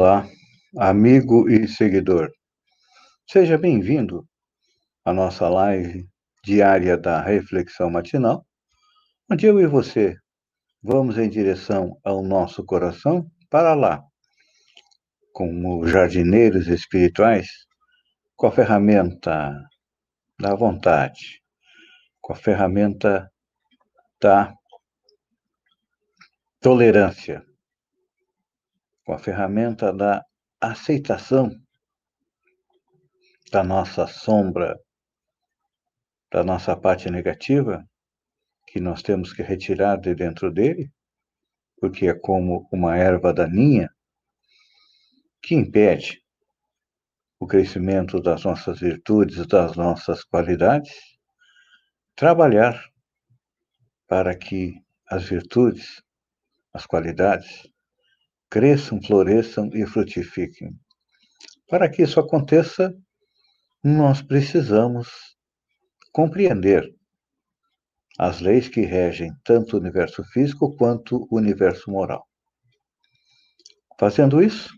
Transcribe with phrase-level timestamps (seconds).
[0.00, 0.28] Olá,
[0.78, 2.30] amigo e seguidor.
[3.28, 4.24] Seja bem-vindo
[5.04, 6.08] à nossa live
[6.44, 8.46] diária da Reflexão Matinal,
[9.28, 10.16] onde eu e você
[10.80, 14.00] vamos em direção ao nosso coração para lá,
[15.32, 17.48] como jardineiros espirituais,
[18.36, 19.52] com a ferramenta
[20.38, 21.42] da vontade,
[22.20, 23.28] com a ferramenta
[24.20, 24.54] da
[26.60, 27.47] tolerância,
[29.08, 30.22] com a ferramenta da
[30.60, 31.50] aceitação
[33.50, 34.78] da nossa sombra,
[36.30, 37.82] da nossa parte negativa,
[38.66, 40.92] que nós temos que retirar de dentro dele,
[41.80, 43.88] porque é como uma erva daninha
[45.42, 46.22] que impede
[47.40, 50.92] o crescimento das nossas virtudes, das nossas qualidades,
[52.14, 52.78] trabalhar
[54.06, 54.74] para que
[55.06, 56.02] as virtudes,
[56.74, 57.66] as qualidades,
[58.50, 60.70] cresçam, floresçam e frutifiquem.
[61.68, 62.94] Para que isso aconteça,
[63.82, 65.08] nós precisamos
[66.12, 66.88] compreender
[68.18, 72.26] as leis que regem tanto o universo físico quanto o universo moral.
[74.00, 74.70] Fazendo isso,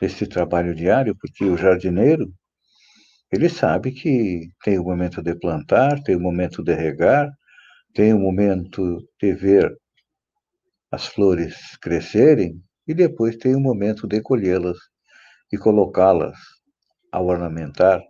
[0.00, 2.32] esse trabalho diário, porque o jardineiro,
[3.32, 7.30] ele sabe que tem o momento de plantar, tem o momento de regar,
[7.94, 9.74] tem o momento de ver
[10.94, 14.78] as flores crescerem e depois tem o momento de colhê-las
[15.52, 16.38] e colocá-las
[17.10, 18.00] a ornamentar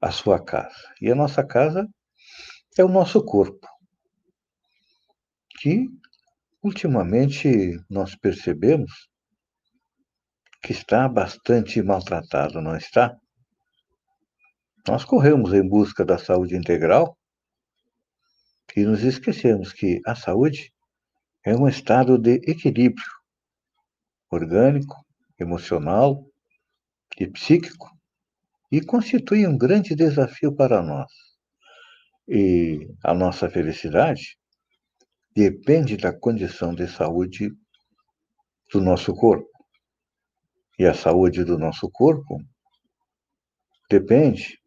[0.00, 0.82] a sua casa.
[1.00, 1.86] E a nossa casa
[2.76, 3.68] é o nosso corpo,
[5.60, 5.86] que
[6.60, 9.08] ultimamente nós percebemos
[10.62, 13.16] que está bastante maltratado, não está?
[14.88, 17.16] Nós corremos em busca da saúde integral
[18.76, 20.72] e nos esquecemos que a saúde
[21.44, 23.06] é um estado de equilíbrio
[24.30, 24.94] orgânico,
[25.38, 26.24] emocional
[27.18, 27.88] e psíquico
[28.70, 31.10] e constitui um grande desafio para nós.
[32.28, 34.38] E a nossa felicidade
[35.34, 37.50] depende da condição de saúde
[38.72, 39.48] do nosso corpo.
[40.78, 42.38] E a saúde do nosso corpo
[43.88, 44.60] depende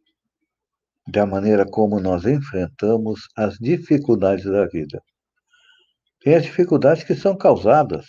[1.07, 5.01] da maneira como nós enfrentamos as dificuldades da vida.
[6.23, 8.05] Tem as dificuldades que são causadas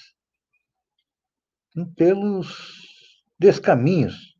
[1.97, 2.57] pelos
[3.37, 4.37] descaminhos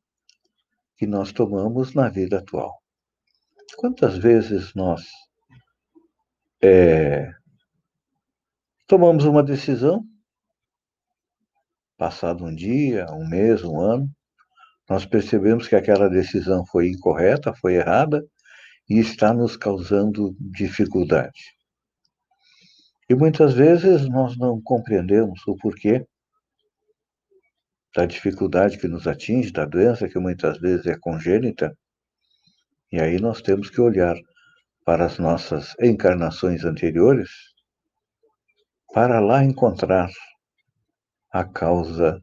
[0.97, 2.81] que nós tomamos na vida atual.
[3.77, 5.03] Quantas vezes nós
[6.63, 7.33] é,
[8.87, 10.05] tomamos uma decisão,
[11.97, 14.09] passado um dia, um mês, um ano,
[14.89, 18.25] nós percebemos que aquela decisão foi incorreta, foi errada
[18.89, 21.55] e está nos causando dificuldade.
[23.09, 26.07] E muitas vezes nós não compreendemos o porquê
[27.95, 31.77] da dificuldade que nos atinge, da doença que muitas vezes é congênita.
[32.91, 34.17] E aí nós temos que olhar
[34.85, 37.31] para as nossas encarnações anteriores
[38.93, 40.09] para lá encontrar
[41.33, 42.23] a causa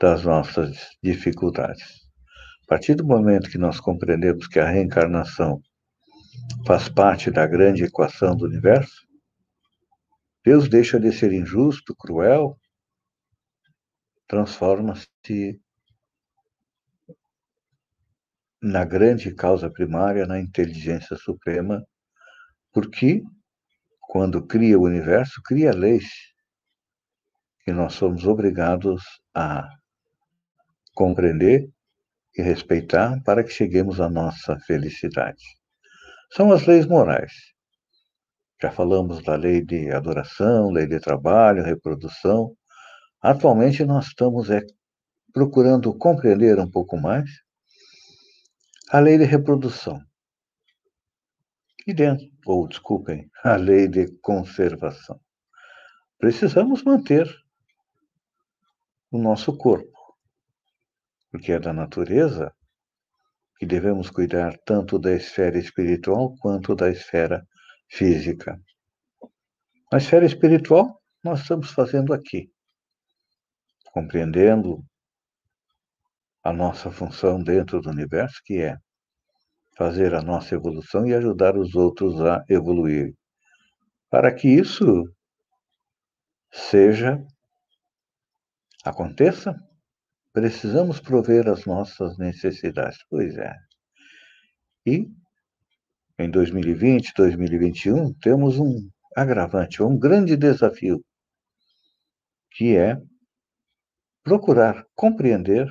[0.00, 2.00] das nossas dificuldades.
[2.64, 5.60] A partir do momento que nós compreendemos que a reencarnação
[6.66, 9.09] faz parte da grande equação do universo,
[10.50, 12.58] Deus deixa de ser injusto, cruel,
[14.26, 15.60] transforma-se
[18.60, 21.86] na grande causa primária, na inteligência suprema,
[22.72, 23.22] porque
[24.00, 26.08] quando cria o universo, cria leis
[27.64, 29.68] que nós somos obrigados a
[30.92, 31.70] compreender
[32.36, 35.44] e respeitar para que cheguemos à nossa felicidade.
[36.32, 37.32] São as leis morais.
[38.62, 42.54] Já falamos da lei de adoração, lei de trabalho, reprodução.
[43.22, 44.60] Atualmente nós estamos é,
[45.32, 47.30] procurando compreender um pouco mais
[48.90, 49.98] a lei de reprodução.
[51.86, 55.18] E dentro, ou desculpem, a lei de conservação.
[56.18, 57.26] Precisamos manter
[59.10, 59.98] o nosso corpo,
[61.30, 62.54] porque é da natureza
[63.58, 67.46] que devemos cuidar tanto da esfera espiritual quanto da esfera
[67.90, 68.58] física.
[69.92, 72.50] Na esfera espiritual, nós estamos fazendo aqui,
[73.92, 74.82] compreendendo
[76.42, 78.78] a nossa função dentro do universo, que é
[79.76, 83.14] fazer a nossa evolução e ajudar os outros a evoluir.
[84.08, 85.04] Para que isso
[86.50, 87.22] seja
[88.84, 89.54] aconteça,
[90.32, 92.98] precisamos prover as nossas necessidades.
[93.08, 93.54] Pois é.
[94.86, 95.08] E
[96.20, 101.02] em 2020, 2021, temos um agravante, um grande desafio,
[102.52, 103.00] que é
[104.22, 105.66] procurar compreender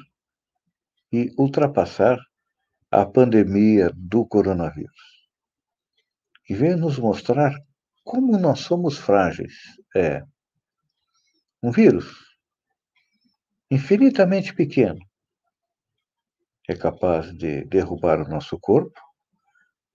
[1.12, 2.18] e ultrapassar
[2.90, 5.30] a pandemia do coronavírus.
[6.50, 7.54] E veio nos mostrar
[8.04, 9.54] como nós somos frágeis.
[9.96, 10.24] É
[11.62, 12.12] um vírus
[13.70, 15.00] infinitamente pequeno
[16.68, 19.00] é capaz de derrubar o nosso corpo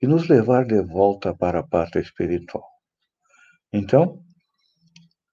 [0.05, 2.69] e nos levar de volta para a pátria espiritual.
[3.73, 4.23] Então,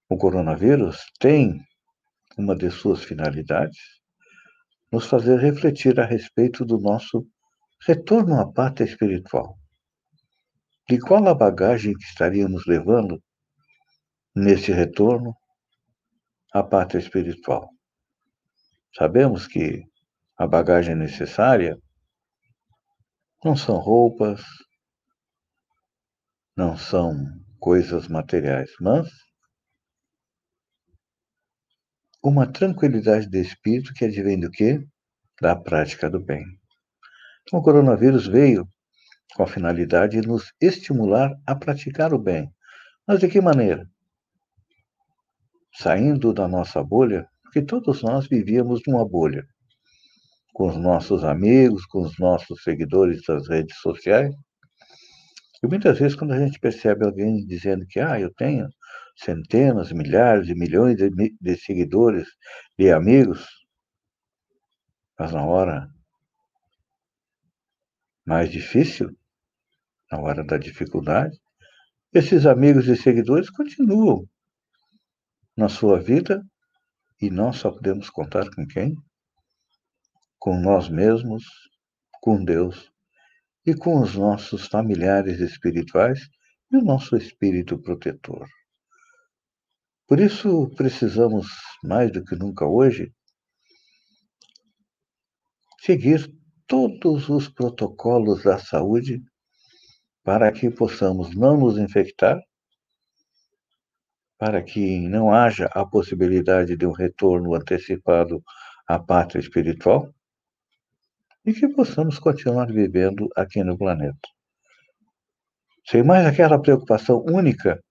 [0.08, 1.60] o coronavírus tem
[2.38, 3.76] uma de suas finalidades
[4.90, 7.26] nos fazer refletir a respeito do nosso
[7.86, 9.58] retorno à pátria espiritual.
[10.88, 13.22] De qual a bagagem que estaríamos levando
[14.34, 15.34] nesse retorno
[16.50, 17.68] à pátria espiritual?
[18.96, 19.82] Sabemos que
[20.38, 21.76] a bagagem necessária
[23.44, 24.40] não são roupas,
[26.56, 27.14] não são
[27.58, 29.08] coisas materiais, mas
[32.22, 34.86] uma tranquilidade de espírito que advém do quê?
[35.40, 36.44] Da prática do bem.
[37.42, 38.64] Então, o coronavírus veio
[39.34, 42.48] com a finalidade de nos estimular a praticar o bem.
[43.06, 43.84] Mas de que maneira?
[45.74, 49.44] Saindo da nossa bolha, porque todos nós vivíamos numa bolha,
[50.52, 54.34] com os nossos amigos, com os nossos seguidores das redes sociais.
[55.62, 58.68] E muitas vezes, quando a gente percebe alguém dizendo que, ah, eu tenho
[59.16, 61.10] centenas, milhares e milhões de,
[61.40, 62.28] de seguidores,
[62.78, 63.46] de amigos,
[65.18, 65.88] mas na hora
[68.24, 69.10] mais difícil,
[70.10, 71.36] na hora da dificuldade,
[72.12, 74.28] esses amigos e seguidores continuam
[75.56, 76.42] na sua vida
[77.20, 78.96] e nós só podemos contar com quem?
[80.42, 81.44] Com nós mesmos,
[82.20, 82.90] com Deus
[83.64, 86.18] e com os nossos familiares espirituais
[86.68, 88.48] e o nosso espírito protetor.
[90.08, 91.46] Por isso, precisamos,
[91.84, 93.14] mais do que nunca hoje,
[95.80, 96.28] seguir
[96.66, 99.22] todos os protocolos da saúde
[100.24, 102.42] para que possamos não nos infectar,
[104.36, 108.42] para que não haja a possibilidade de um retorno antecipado
[108.88, 110.12] à pátria espiritual
[111.44, 114.28] e que possamos continuar vivendo aqui no planeta.
[115.86, 117.82] Sem mais aquela preocupação única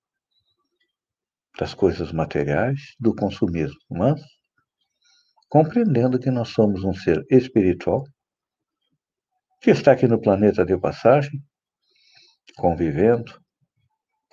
[1.59, 4.21] das coisas materiais, do consumismo, mas
[5.49, 8.05] compreendendo que nós somos um ser espiritual
[9.59, 11.43] que está aqui no planeta de passagem,
[12.55, 13.39] convivendo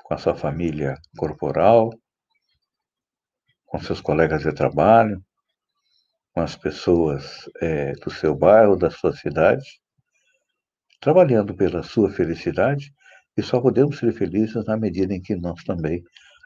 [0.04, 1.90] com a sua família corporal,
[3.66, 5.22] com seus colegas de trabalho,
[6.38, 9.64] com as pessoas é, do seu bairro, da sua cidade,
[11.00, 12.92] trabalhando pela sua felicidade
[13.36, 16.00] e só podemos ser felizes na medida em que nós também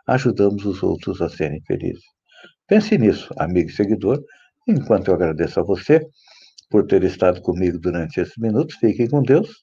[0.07, 2.03] ajudamos os outros a serem felizes.
[2.67, 4.19] Pense nisso, amigo e seguidor,
[4.67, 6.01] enquanto eu agradeço a você
[6.71, 8.77] por ter estado comigo durante esses minutos.
[8.77, 9.63] Fiquem com Deus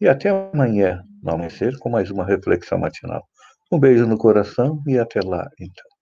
[0.00, 3.24] e até amanhã, no amanhecer, com mais uma reflexão matinal.
[3.70, 5.93] Um beijo no coração e até lá, então.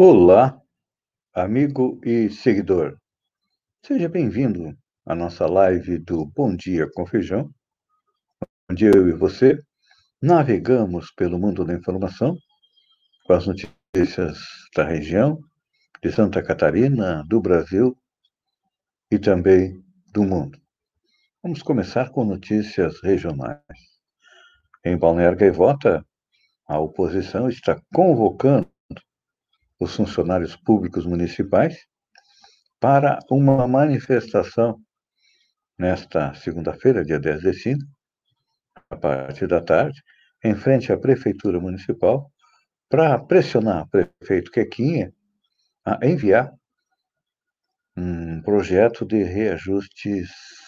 [0.00, 0.56] Olá,
[1.34, 2.96] amigo e seguidor.
[3.84, 7.50] Seja bem-vindo à nossa live do Bom Dia com Feijão,
[8.70, 9.60] onde eu e você
[10.22, 12.38] navegamos pelo mundo da informação
[13.26, 14.38] com as notícias
[14.72, 15.40] da região,
[16.00, 17.98] de Santa Catarina, do Brasil
[19.10, 20.60] e também do mundo.
[21.42, 23.60] Vamos começar com notícias regionais.
[24.84, 26.06] Em Balneário Gaivota,
[26.68, 28.70] a oposição está convocando
[29.78, 31.86] os funcionários públicos municipais
[32.80, 34.80] para uma manifestação
[35.78, 37.84] nesta segunda-feira, dia 10 de 5,
[38.90, 40.02] a partir da tarde,
[40.42, 42.30] em frente à Prefeitura Municipal,
[42.88, 45.12] para pressionar o prefeito Quequinha
[45.84, 46.52] a enviar
[47.96, 50.24] um projeto de reajuste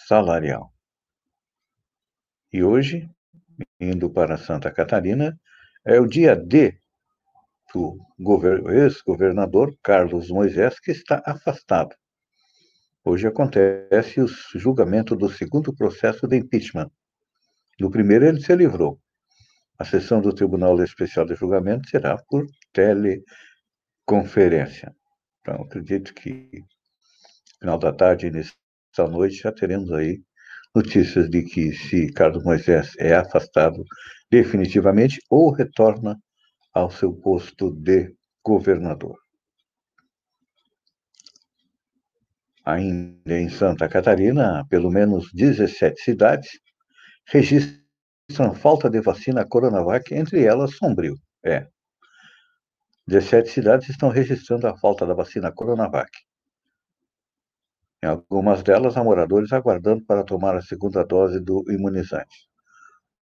[0.07, 0.73] salarial.
[2.51, 3.09] E hoje,
[3.79, 5.39] indo para Santa Catarina,
[5.85, 6.80] é o dia D
[7.73, 7.97] do
[8.69, 11.93] ex-governador Carlos Moisés, que está afastado.
[13.03, 16.91] Hoje acontece o julgamento do segundo processo de impeachment.
[17.79, 18.99] No primeiro, ele se livrou.
[19.79, 24.95] A sessão do Tribunal Especial de Julgamento será por teleconferência.
[25.39, 26.63] Então, acredito que,
[27.59, 28.53] final da tarde, início
[28.95, 30.21] da noite, já teremos aí
[30.75, 33.83] notícias de que se Carlos Moisés é afastado
[34.29, 36.19] definitivamente ou retorna
[36.73, 39.17] ao seu posto de governador.
[42.63, 46.59] Ainda em Santa Catarina, pelo menos 17 cidades
[47.25, 51.15] registram falta de vacina Coronavac, entre elas Sombrio.
[51.43, 51.67] É.
[53.07, 56.09] 17 cidades estão registrando a falta da vacina Coronavac.
[58.03, 62.50] Em algumas delas, há moradores aguardando para tomar a segunda dose do imunizante.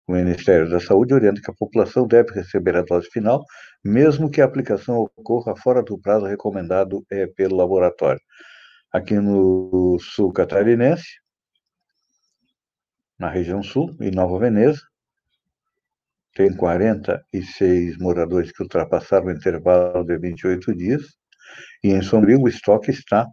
[0.08, 3.44] O Ministério da Saúde orienta que a população deve receber a dose final,
[3.84, 8.22] mesmo que a aplicação ocorra fora do prazo recomendado é, pelo laboratório.
[8.92, 11.20] Aqui no sul catarinense,
[13.18, 14.82] na região sul, em Nova Veneza,
[16.36, 21.02] tem 46 moradores que ultrapassaram o intervalo de 28 dias,
[21.84, 23.26] e em Sombrio o estoque está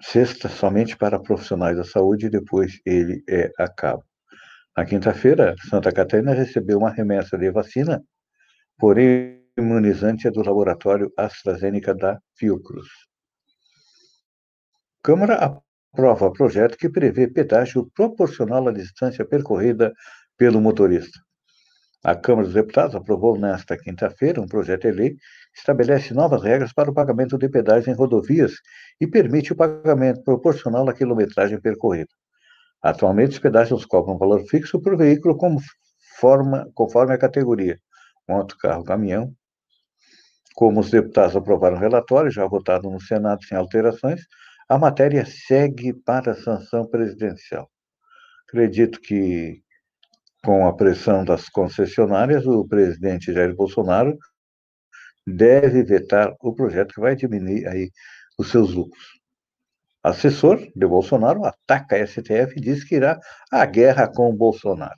[0.00, 4.04] sexta somente para profissionais da saúde e depois ele é acaba.
[4.76, 8.04] Na quinta-feira, Santa Catarina recebeu uma remessa de vacina,
[8.78, 12.86] porém o imunizante é do laboratório AstraZeneca da Fiocruz.
[15.02, 19.94] Câmara aprova projeto que prevê pedágio proporcional à distância percorrida
[20.36, 21.18] pelo motorista.
[22.04, 26.74] A Câmara dos Deputados aprovou nesta quinta-feira um projeto de lei que estabelece novas regras
[26.74, 28.52] para o pagamento de pedágio em rodovias
[29.00, 32.10] e permite o pagamento proporcional à quilometragem percorrida.
[32.86, 35.36] Atualmente, os pedágios cobram um valor fixo por veículo
[36.20, 37.80] forma, conforme a categoria,
[38.28, 39.34] moto, carro, caminhão.
[40.54, 44.20] Como os deputados aprovaram o relatório, já votado no Senado sem alterações,
[44.68, 47.68] a matéria segue para a sanção presidencial.
[48.48, 49.60] Acredito que,
[50.44, 54.16] com a pressão das concessionárias, o presidente Jair Bolsonaro
[55.26, 57.90] deve vetar o projeto que vai diminuir aí
[58.38, 59.15] os seus lucros.
[60.06, 63.18] Assessor de Bolsonaro ataca a STF e diz que irá
[63.50, 64.94] à guerra com o Bolsonaro.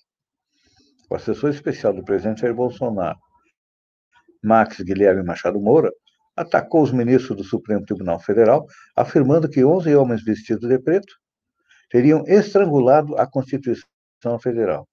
[1.08, 3.18] O assessor especial do presidente Jair Bolsonaro,
[4.44, 5.90] Max Guilherme Machado Moura,
[6.36, 11.14] atacou os ministros do Supremo Tribunal Federal, afirmando que 11 homens vestidos de preto
[11.88, 14.86] teriam estrangulado a Constituição Federal.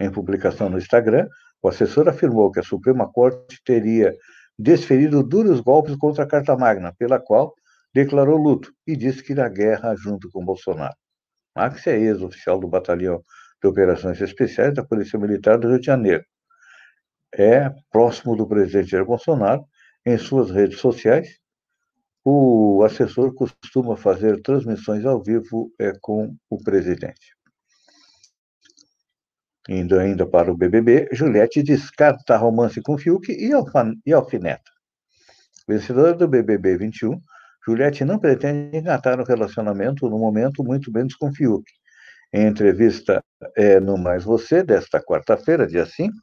[0.00, 1.28] Em publicação no Instagram,
[1.62, 4.12] o assessor afirmou que a Suprema Corte teria
[4.58, 7.54] desferido duros golpes contra a Carta Magna, pela qual
[7.94, 10.96] declarou luto e disse que irá guerra junto com Bolsonaro.
[11.56, 13.22] Max é ex-oficial do Batalhão
[13.62, 16.24] de Operações Especiais da Polícia Militar do Rio de Janeiro.
[17.34, 19.64] É próximo do presidente Jair Bolsonaro.
[20.04, 21.38] Em suas redes sociais,
[22.24, 27.34] o assessor costuma fazer transmissões ao vivo é, com o presidente.
[29.68, 33.50] Indo ainda para o BBB, Juliette descarta romance com Fiuk e,
[34.06, 34.70] e alfineta.
[35.68, 37.20] Vencedora do BBB 21,
[37.64, 41.64] Juliette não pretende engatar o um relacionamento no momento, muito menos com Fiuk.
[42.32, 43.22] Em entrevista
[43.56, 46.14] é, no Mais Você, desta quarta-feira, dia 5,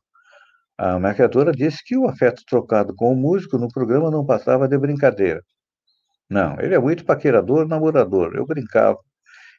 [0.78, 4.78] a maquiadora disse que o afeto trocado com o músico no programa não passava de
[4.78, 5.44] brincadeira.
[6.30, 8.36] Não, ele é muito paquerador, namorador.
[8.36, 9.00] Eu brincava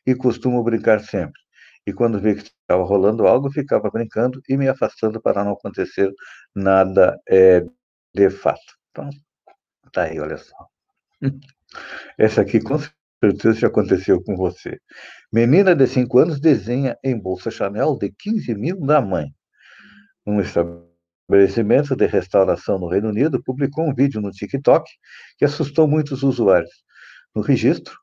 [0.06, 1.40] e costumo brincar sempre.
[1.86, 6.12] E quando vi que estava rolando algo, ficava brincando e me afastando para não acontecer
[6.54, 7.64] nada é,
[8.14, 8.76] de fato.
[8.90, 9.08] Então,
[9.92, 10.68] tá aí, olha só.
[12.16, 12.78] Essa aqui com
[13.22, 14.78] certeza já aconteceu com você.
[15.32, 19.32] Menina de 5 anos desenha em bolsa Chanel de 15 mil da mãe.
[20.26, 24.90] Um estabelecimento de restauração no Reino Unido publicou um vídeo no TikTok
[25.36, 26.72] que assustou muitos usuários.
[27.34, 27.94] No registro,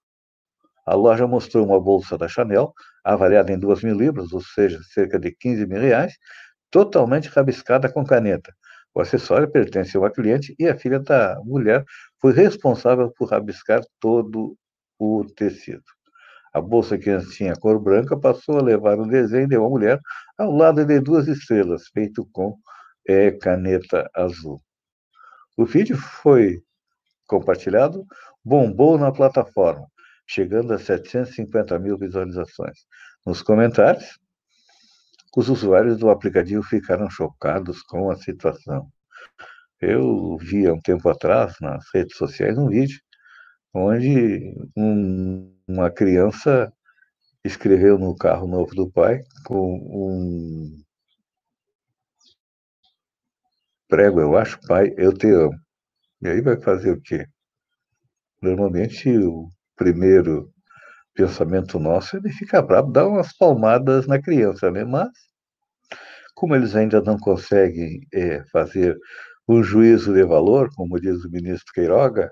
[0.86, 5.20] a loja mostrou uma bolsa da Chanel, avaliada em 2 mil libras, ou seja, cerca
[5.20, 6.14] de 15 mil reais,
[6.70, 8.54] totalmente rabiscada com caneta.
[8.94, 11.84] O acessório pertence a uma cliente e a filha da mulher
[12.26, 14.58] foi responsável por rabiscar todo
[14.98, 15.84] o tecido.
[16.52, 20.00] A bolsa que antes tinha cor branca passou a levar um desenho de uma mulher
[20.36, 22.58] ao lado de duas estrelas, feito com
[23.08, 24.60] é, caneta azul.
[25.56, 26.64] O vídeo foi
[27.28, 28.04] compartilhado,
[28.44, 29.86] bombou na plataforma,
[30.26, 32.88] chegando a 750 mil visualizações.
[33.24, 34.18] Nos comentários,
[35.38, 38.92] os usuários do aplicativo ficaram chocados com a situação.
[39.82, 43.00] Eu vi há um tempo atrás, nas redes sociais, um vídeo
[43.74, 46.72] onde um, uma criança
[47.44, 50.78] escreveu no carro novo do pai com um
[53.88, 55.56] prego, eu acho, pai, eu te amo.
[56.22, 57.26] E aí vai fazer o quê?
[58.42, 60.50] Normalmente o primeiro
[61.14, 64.84] pensamento nosso é de ficar bravo, dar umas palmadas na criança, né?
[64.86, 65.10] Mas,
[66.36, 68.98] como eles ainda não conseguem é, fazer
[69.48, 72.32] o juízo de valor, como diz o ministro Queiroga,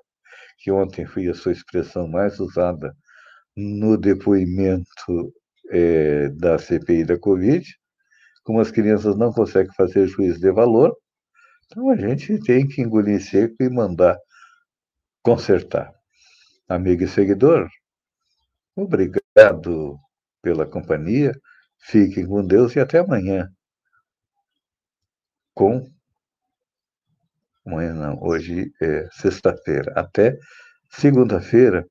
[0.57, 2.95] que ontem foi a sua expressão mais usada
[3.55, 5.33] no depoimento
[5.69, 7.65] é, da CPI da Covid,
[8.43, 10.95] como as crianças não conseguem fazer juízo de valor,
[11.65, 14.17] então a gente tem que engolir seco e mandar
[15.21, 15.93] consertar.
[16.67, 17.69] Amigo e seguidor,
[18.75, 19.97] obrigado
[20.41, 21.33] pela companhia,
[21.79, 23.49] fiquem com Deus e até amanhã.
[25.53, 25.89] Com.
[27.65, 29.93] Amanhã não, hoje é sexta-feira.
[29.95, 30.37] Até
[30.89, 31.85] segunda-feira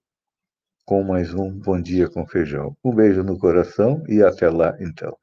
[0.84, 2.76] com mais um Bom Dia com Feijão.
[2.84, 5.16] Um beijo no coração e até lá, então.